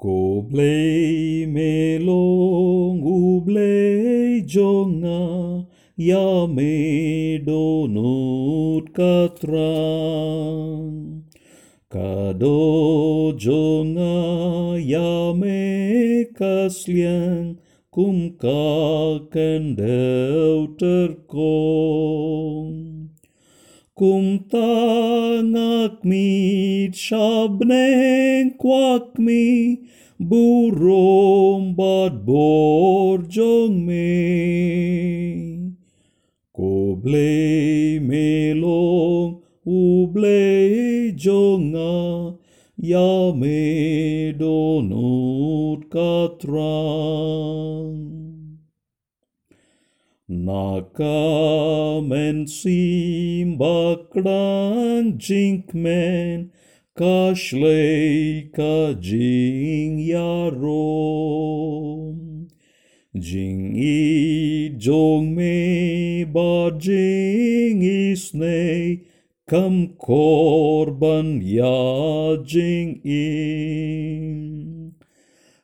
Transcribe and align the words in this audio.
Ko 0.00 0.40
blei 0.48 1.44
me 1.44 1.98
long 1.98 3.04
u 3.04 3.44
blei 3.44 4.40
jonga 4.46 5.66
ya 5.94 6.46
me 6.46 7.38
donut 7.44 8.94
katrang. 8.96 10.14
Kado 11.92 13.36
jonga 13.36 14.80
ya 14.80 15.34
me 15.36 16.24
kasliang 16.32 17.58
kum 17.92 18.38
ka 18.40 19.20
kendau 19.28 20.66
terkong. 20.80 22.40
Kumtanak 24.00 25.94
mit 26.08 26.96
sabnen 26.96 28.56
kwakmi 28.56 29.84
burom 30.18 31.76
bad 31.76 32.24
borjong 32.24 33.76
me. 33.84 34.08
Koble 36.56 38.00
melong 38.00 39.44
uble 39.68 41.12
jonga 41.12 42.40
yame 42.80 44.32
donut 44.40 45.80
katran. 45.92 47.69
Nakamen 50.30 52.06
simbakran 52.46 53.58
jinkmen 55.18 56.52
kashleika 56.96 58.94
jing 59.02 59.98
yarom. 59.98 60.70
Jing 63.18 63.74
i 63.74 64.70
jong 64.78 65.34
me 65.34 66.22
ba 66.22 66.70
jing 66.78 67.82
isne 67.82 69.00
kam 69.48 69.96
korban 69.98 71.42
ya 71.42 72.36
jing 72.44 73.00
in. 73.02 74.79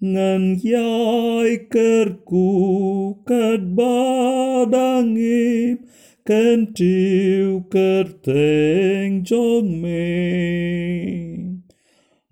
ngan 0.00 0.56
yai 0.64 1.68
kerku 1.68 3.20
kad 3.28 3.76
badangim 3.76 5.84
ken 6.24 6.72
tiu 6.72 7.68
kerteng 7.68 9.20
jong 9.28 9.68
me 9.82 10.08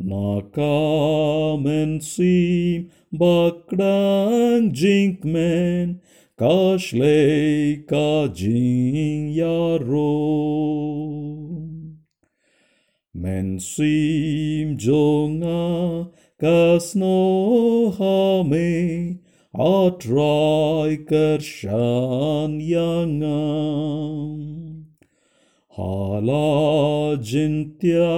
na 0.00 0.40
kam 0.56 1.68
sim 2.00 2.88
bakrang 3.12 4.72
jink 4.72 5.28
men 5.28 6.00
ka 6.40 6.80
ka 7.84 8.32
jing 8.32 9.28
ya 9.36 9.76
men 13.12 13.60
sim 13.60 14.80
jong 14.80 15.44
kasno 16.40 17.90
ha 17.98 18.44
me 18.48 19.18
atrai 19.52 20.96
kershan 21.04 22.60
yangam. 22.62 24.38
Hala 25.74 27.18
jintya 27.18 28.14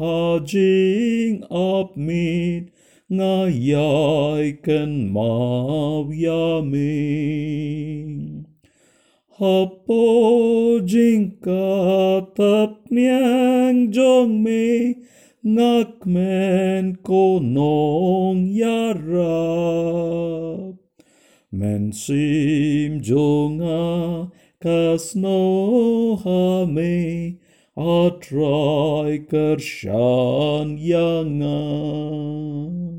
hajing 0.00 1.44
up 1.50 1.96
mit 1.96 2.72
ngayai 3.12 4.62
ken 4.64 5.12
maw 5.12 6.08
yamin. 6.24 7.30
Hapo 9.38 10.80
jingka 10.84 12.24
tap 12.36 12.72
niang 12.90 13.92
jong 15.42 16.04
me 16.04 16.04
ngak 16.04 16.06
men 16.06 16.96
konong 16.96 18.52
yarap. 18.52 20.76
Men 21.50 21.92
sim 21.92 23.00
jonga 23.00 24.30
me 26.66 27.38
atrai 27.74 29.26
kershan 29.26 30.78
yangan. 30.78 32.89